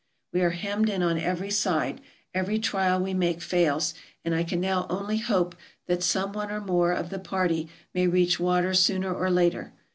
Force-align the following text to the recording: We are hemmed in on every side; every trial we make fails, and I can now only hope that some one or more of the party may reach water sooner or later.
We 0.33 0.41
are 0.41 0.49
hemmed 0.49 0.89
in 0.89 1.03
on 1.03 1.19
every 1.19 1.51
side; 1.51 2.01
every 2.33 2.57
trial 2.57 2.99
we 2.99 3.13
make 3.13 3.39
fails, 3.39 3.93
and 4.25 4.33
I 4.33 4.43
can 4.43 4.59
now 4.59 4.87
only 4.89 5.17
hope 5.17 5.53
that 5.85 6.01
some 6.01 6.33
one 6.33 6.49
or 6.49 6.59
more 6.59 6.91
of 6.91 7.11
the 7.11 7.19
party 7.19 7.69
may 7.93 8.07
reach 8.07 8.39
water 8.39 8.73
sooner 8.73 9.13
or 9.13 9.29
later. 9.29 9.73